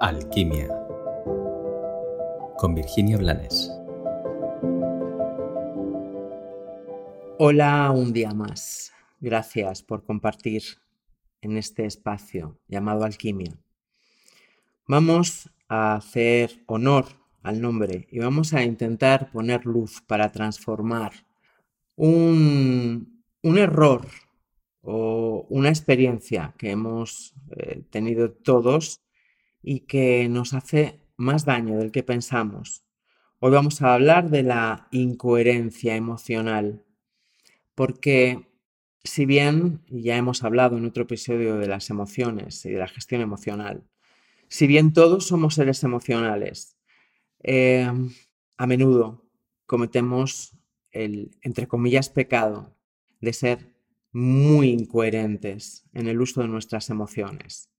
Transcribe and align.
Alquimia 0.00 0.66
con 2.56 2.74
Virginia 2.74 3.18
Blanes. 3.18 3.70
Hola 7.38 7.90
un 7.90 8.10
día 8.10 8.32
más. 8.32 8.94
Gracias 9.20 9.82
por 9.82 10.02
compartir 10.02 10.62
en 11.42 11.58
este 11.58 11.84
espacio 11.84 12.58
llamado 12.66 13.04
Alquimia. 13.04 13.52
Vamos 14.86 15.50
a 15.68 15.96
hacer 15.96 16.62
honor 16.64 17.04
al 17.42 17.60
nombre 17.60 18.08
y 18.10 18.20
vamos 18.20 18.54
a 18.54 18.62
intentar 18.62 19.30
poner 19.30 19.66
luz 19.66 20.00
para 20.06 20.32
transformar 20.32 21.12
un, 21.96 23.22
error 23.42 24.06
o 24.80 25.46
una 25.50 25.68
experiencia 25.68 26.54
que 26.56 26.70
hemos 26.70 27.34
eh, 27.50 27.82
tenido 27.90 28.32
todos 28.32 29.02
y 29.62 29.80
que 29.80 30.28
nos 30.28 30.54
hace 30.54 31.00
más 31.16 31.44
daño 31.44 31.78
del 31.78 31.92
que 31.92 32.02
pensamos. 32.02 32.84
Hoy 33.38 33.52
vamos 33.52 33.82
a 33.82 33.94
hablar 33.94 34.30
de 34.30 34.42
la 34.42 34.88
incoherencia 34.90 35.96
emocional, 35.96 36.84
porque 37.74 38.48
si 39.04 39.26
bien 39.26 39.82
ya 39.88 40.16
hemos 40.16 40.44
hablado 40.44 40.76
en 40.76 40.84
otro 40.84 41.04
episodio 41.04 41.56
de 41.56 41.66
las 41.66 41.90
emociones 41.90 42.64
y 42.66 42.70
de 42.70 42.78
la 42.78 42.88
gestión 42.88 43.20
emocional, 43.20 43.84
si 44.48 44.66
bien 44.66 44.92
todos 44.92 45.26
somos 45.26 45.54
seres 45.54 45.82
emocionales, 45.84 46.76
eh, 47.42 47.90
a 48.56 48.66
menudo 48.66 49.24
cometemos 49.64 50.56
el, 50.90 51.30
entre 51.42 51.68
comillas, 51.68 52.10
pecado 52.10 52.76
de 53.20 53.32
ser 53.32 53.74
muy 54.12 54.70
incoherentes 54.70 55.88
en 55.92 56.08
el 56.08 56.20
uso 56.20 56.42
de 56.42 56.48
nuestras 56.48 56.90
emociones. 56.90 57.69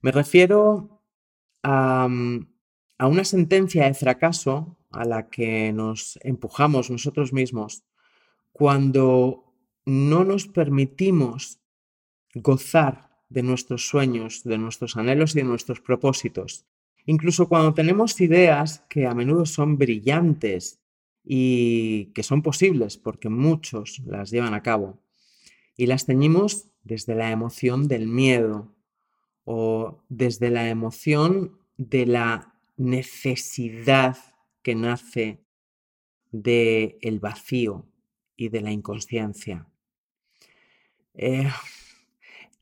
Me 0.00 0.12
refiero 0.12 1.02
a, 1.62 2.08
a 2.98 3.06
una 3.06 3.24
sentencia 3.24 3.84
de 3.84 3.94
fracaso 3.94 4.78
a 4.90 5.04
la 5.04 5.28
que 5.28 5.72
nos 5.72 6.18
empujamos 6.22 6.90
nosotros 6.90 7.32
mismos 7.32 7.84
cuando 8.52 9.44
no 9.84 10.24
nos 10.24 10.46
permitimos 10.46 11.60
gozar 12.34 13.10
de 13.28 13.42
nuestros 13.42 13.88
sueños, 13.88 14.42
de 14.44 14.58
nuestros 14.58 14.96
anhelos 14.96 15.34
y 15.34 15.38
de 15.38 15.44
nuestros 15.44 15.80
propósitos. 15.80 16.66
Incluso 17.06 17.48
cuando 17.48 17.74
tenemos 17.74 18.20
ideas 18.20 18.84
que 18.88 19.06
a 19.06 19.14
menudo 19.14 19.46
son 19.46 19.78
brillantes 19.78 20.80
y 21.24 22.06
que 22.14 22.22
son 22.22 22.42
posibles 22.42 22.96
porque 22.96 23.28
muchos 23.28 24.00
las 24.04 24.30
llevan 24.30 24.54
a 24.54 24.62
cabo 24.62 25.00
y 25.76 25.86
las 25.86 26.06
teñimos 26.06 26.68
desde 26.82 27.14
la 27.14 27.30
emoción 27.30 27.88
del 27.88 28.06
miedo 28.06 28.74
o 29.44 30.02
desde 30.08 30.50
la 30.50 30.68
emoción 30.68 31.58
de 31.76 32.06
la 32.06 32.54
necesidad 32.76 34.16
que 34.62 34.74
nace 34.74 35.44
del 36.30 36.96
el 37.00 37.20
vacío 37.20 37.86
y 38.36 38.48
de 38.48 38.60
la 38.60 38.72
inconsciencia. 38.72 39.66
Eh, 41.14 41.50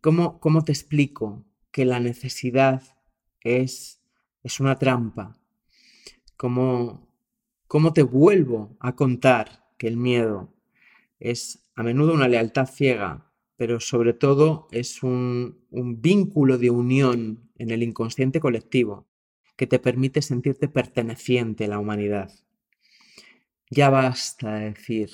¿cómo, 0.01 0.41
¿Cómo 0.41 0.65
te 0.65 0.73
explico 0.73 1.45
que 1.71 1.85
la 1.85 2.01
necesidad 2.01 2.83
es, 3.41 4.01
es 4.43 4.61
una 4.61 4.79
trampa? 4.79 5.39
¿Cómo, 6.37 7.09
¿Cómo 7.67 7.93
te 7.93 8.03
vuelvo 8.03 8.77
a 8.81 8.97
contar 8.97 9.69
que 9.77 9.89
el 9.89 9.97
miedo 9.97 10.55
es 11.21 11.69
a 11.75 11.83
menudo 11.83 12.15
una 12.15 12.29
lealtad 12.29 12.67
ciega, 12.67 13.28
pero 13.59 13.81
sobre 13.81 14.15
todo 14.15 14.69
es 14.71 15.03
un, 15.03 15.59
un 15.71 16.01
vínculo 16.01 16.57
de 16.57 16.71
unión 16.71 17.51
en 17.57 17.71
el 17.71 17.83
inconsciente 17.83 18.41
colectivo 18.41 19.07
que 19.57 19.67
te 19.67 19.81
permite 19.81 20.23
sentirte 20.23 20.69
perteneciente 20.69 21.65
a 21.65 21.69
la 21.69 21.81
humanidad? 21.81 22.33
Ya 23.69 23.91
basta 23.91 24.55
de 24.55 24.71
decir 24.71 25.11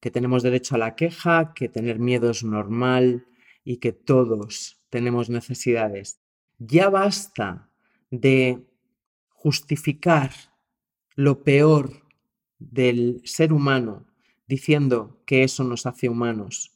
que 0.00 0.12
tenemos 0.12 0.44
derecho 0.44 0.76
a 0.76 0.78
la 0.78 0.94
queja, 0.94 1.52
que 1.54 1.68
tener 1.68 1.98
miedo 1.98 2.30
es 2.30 2.44
normal 2.44 3.26
y 3.64 3.78
que 3.78 3.92
todos 3.92 4.78
tenemos 4.88 5.28
necesidades. 5.28 6.20
Ya 6.58 6.88
basta 6.88 7.68
de 8.10 8.62
justificar 9.28 10.30
lo 11.16 11.42
peor 11.42 12.06
del 12.60 13.22
ser 13.24 13.52
humano 13.52 14.06
diciendo 14.46 15.20
que 15.26 15.42
eso 15.42 15.64
nos 15.64 15.86
hace 15.86 16.08
humanos. 16.08 16.72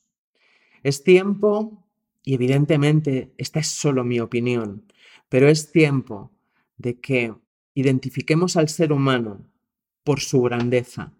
Es 0.87 1.03
tiempo, 1.03 1.85
y 2.23 2.35
evidentemente 2.35 3.35
esta 3.39 3.59
es 3.59 3.67
solo 3.67 4.05
mi 4.05 4.21
opinión, 4.21 4.85
pero 5.29 5.49
es 5.49 5.73
tiempo 5.73 6.31
de 6.77 7.01
que 7.01 7.35
identifiquemos 7.75 8.57
al 8.57 8.69
ser 8.69 8.93
humano 8.93 9.51
por 10.05 10.21
su 10.21 10.41
grandeza, 10.43 11.13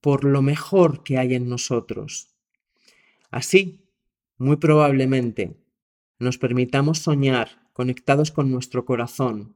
por 0.00 0.24
lo 0.24 0.40
mejor 0.40 1.02
que 1.04 1.18
hay 1.18 1.34
en 1.34 1.50
nosotros. 1.50 2.34
Así, 3.30 3.90
muy 4.38 4.56
probablemente, 4.56 5.58
nos 6.18 6.38
permitamos 6.38 7.00
soñar 7.00 7.68
conectados 7.74 8.30
con 8.30 8.50
nuestro 8.50 8.86
corazón 8.86 9.54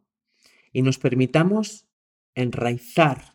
y 0.75 0.83
nos 0.83 0.99
permitamos 0.99 1.87
enraizar 2.35 3.33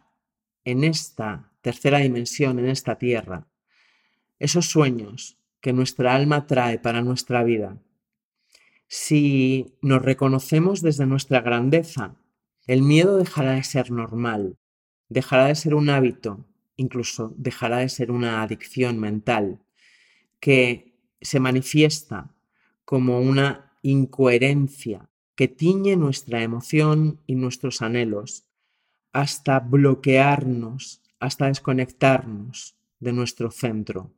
en 0.64 0.84
esta 0.84 1.52
tercera 1.62 1.98
dimensión, 1.98 2.60
en 2.60 2.68
esta 2.68 3.00
tierra, 3.00 3.48
esos 4.38 4.68
sueños 4.68 5.38
que 5.68 5.74
nuestra 5.74 6.16
alma 6.16 6.48
trae 6.48 6.80
para 6.80 7.02
nuestra 7.02 7.44
vida. 7.44 7.78
Si 8.88 9.76
nos 9.82 10.02
reconocemos 10.02 10.82
desde 10.82 11.06
nuestra 11.06 11.42
grandeza, 11.42 12.16
el 12.68 12.84
miedo 12.84 13.18
dejará 13.18 13.52
de 13.56 13.66
ser 13.66 13.92
normal, 13.92 14.56
dejará 15.10 15.48
de 15.48 15.56
ser 15.56 15.76
un 15.76 15.90
hábito, 15.90 16.46
incluso 16.78 17.34
dejará 17.36 17.80
de 17.80 17.90
ser 17.90 18.12
una 18.12 18.42
adicción 18.44 18.98
mental 18.98 19.60
que 20.40 21.02
se 21.20 21.42
manifiesta 21.42 22.34
como 22.86 23.20
una 23.20 23.74
incoherencia 23.82 25.10
que 25.36 25.50
tiñe 25.50 25.98
nuestra 25.98 26.44
emoción 26.44 27.20
y 27.28 27.36
nuestros 27.36 27.82
anhelos 27.82 28.46
hasta 29.12 29.60
bloquearnos, 29.60 31.02
hasta 31.20 31.48
desconectarnos 31.48 32.78
de 33.02 33.12
nuestro 33.12 33.52
centro. 33.52 34.14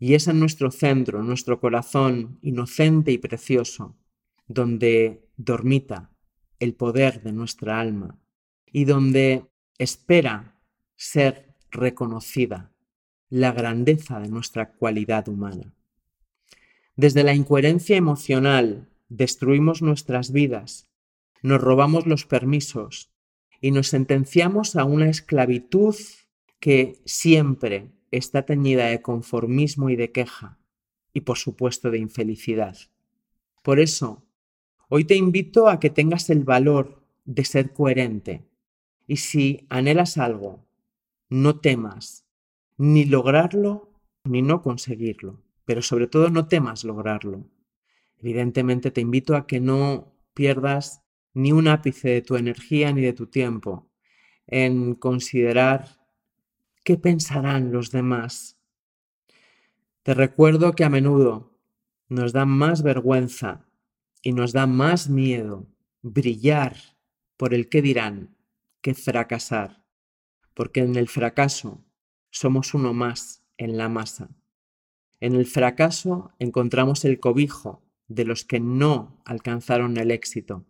Y 0.00 0.14
es 0.14 0.26
en 0.26 0.40
nuestro 0.40 0.72
centro, 0.72 1.22
nuestro 1.22 1.60
corazón 1.60 2.40
inocente 2.42 3.12
y 3.12 3.18
precioso, 3.18 3.96
donde 4.48 5.28
dormita 5.36 6.10
el 6.58 6.74
poder 6.74 7.22
de 7.22 7.32
nuestra 7.32 7.78
alma 7.78 8.18
y 8.66 8.84
donde 8.84 9.46
espera 9.78 10.60
ser 10.96 11.54
reconocida 11.70 12.72
la 13.28 13.52
grandeza 13.52 14.18
de 14.18 14.28
nuestra 14.28 14.72
cualidad 14.72 15.28
humana. 15.28 15.72
Desde 16.96 17.22
la 17.22 17.34
incoherencia 17.34 17.96
emocional 17.96 18.88
destruimos 19.08 19.82
nuestras 19.82 20.32
vidas, 20.32 20.88
nos 21.42 21.60
robamos 21.60 22.06
los 22.06 22.26
permisos, 22.26 23.10
y 23.60 23.70
nos 23.70 23.88
sentenciamos 23.88 24.76
a 24.76 24.84
una 24.84 25.08
esclavitud 25.08 25.94
que 26.58 27.00
siempre 27.04 27.90
está 28.10 28.44
teñida 28.46 28.86
de 28.86 29.02
conformismo 29.02 29.90
y 29.90 29.96
de 29.96 30.12
queja, 30.12 30.58
y 31.12 31.20
por 31.20 31.38
supuesto 31.38 31.90
de 31.90 31.98
infelicidad. 31.98 32.76
Por 33.62 33.80
eso, 33.80 34.24
hoy 34.88 35.04
te 35.04 35.16
invito 35.16 35.68
a 35.68 35.80
que 35.80 35.90
tengas 35.90 36.30
el 36.30 36.44
valor 36.44 37.02
de 37.24 37.44
ser 37.44 37.72
coherente, 37.72 38.44
y 39.06 39.16
si 39.16 39.66
anhelas 39.68 40.18
algo, 40.18 40.66
no 41.28 41.60
temas 41.60 42.26
ni 42.76 43.04
lograrlo 43.04 43.92
ni 44.24 44.42
no 44.42 44.62
conseguirlo, 44.62 45.42
pero 45.64 45.82
sobre 45.82 46.06
todo 46.06 46.30
no 46.30 46.48
temas 46.48 46.84
lograrlo. 46.84 47.46
Evidentemente 48.18 48.90
te 48.90 49.00
invito 49.00 49.36
a 49.36 49.46
que 49.46 49.60
no 49.60 50.12
pierdas 50.34 51.02
ni 51.34 51.52
un 51.52 51.68
ápice 51.68 52.08
de 52.08 52.22
tu 52.22 52.36
energía 52.36 52.92
ni 52.92 53.02
de 53.02 53.12
tu 53.12 53.26
tiempo 53.26 53.90
en 54.46 54.94
considerar 54.94 55.99
qué 56.84 56.96
pensarán 56.96 57.72
los 57.72 57.90
demás. 57.90 58.58
Te 60.02 60.14
recuerdo 60.14 60.72
que 60.72 60.84
a 60.84 60.88
menudo 60.88 61.58
nos 62.08 62.32
da 62.32 62.44
más 62.46 62.82
vergüenza 62.82 63.66
y 64.22 64.32
nos 64.32 64.52
da 64.52 64.66
más 64.66 65.08
miedo 65.08 65.66
brillar 66.02 66.76
por 67.36 67.54
el 67.54 67.68
qué 67.68 67.82
dirán 67.82 68.36
que 68.80 68.94
fracasar, 68.94 69.84
porque 70.54 70.80
en 70.80 70.96
el 70.96 71.08
fracaso 71.08 71.84
somos 72.30 72.74
uno 72.74 72.94
más 72.94 73.44
en 73.56 73.76
la 73.76 73.88
masa. 73.88 74.30
En 75.20 75.34
el 75.34 75.46
fracaso 75.46 76.32
encontramos 76.38 77.04
el 77.04 77.20
cobijo 77.20 77.82
de 78.08 78.24
los 78.24 78.44
que 78.44 78.58
no 78.58 79.20
alcanzaron 79.24 79.96
el 79.98 80.10
éxito 80.10 80.66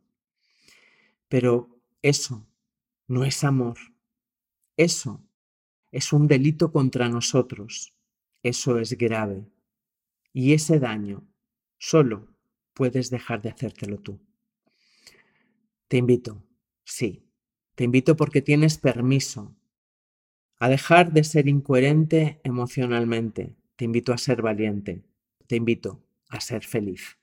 pero 1.31 1.81
eso 2.03 2.45
no 3.07 3.25
es 3.25 3.45
amor. 3.45 3.79
Eso 4.77 5.25
es 5.91 6.13
un 6.13 6.29
delito 6.29 6.73
contra 6.73 7.09
nosotros. 7.09 7.95
Eso 8.43 8.79
es 8.79 8.97
grave. 8.97 9.47
Y 10.33 10.53
ese 10.53 10.79
daño 10.79 11.27
solo 11.79 12.29
puedes 12.75 13.11
dejar 13.11 13.43
de 13.43 13.51
hacértelo 13.51 13.99
tú. 13.99 14.21
Te 15.89 15.97
invito, 15.97 16.43
sí, 16.85 17.25
te 17.75 17.85
invito 17.85 18.17
porque 18.17 18.43
tienes 18.43 18.79
permiso 18.79 19.57
a 20.59 20.69
dejar 20.69 21.13
de 21.13 21.25
ser 21.25 21.49
incoherente 21.49 22.41
emocionalmente. 22.45 23.57
Te 23.77 23.87
invito 23.87 24.13
a 24.13 24.19
ser 24.19 24.43
valiente. 24.43 25.03
Te 25.47 25.57
invito 25.57 26.05
a 26.29 26.41
ser 26.41 26.65
feliz. 26.65 27.20